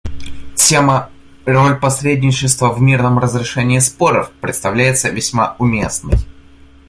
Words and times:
Тема 0.55 1.11
«Роль 1.45 1.79
посредничества 1.79 2.69
в 2.73 2.81
мирном 2.81 3.19
разрешении 3.19 3.77
споров» 3.77 4.31
представляется 4.41 5.11
весьма 5.11 5.55
уместной. 5.59 6.17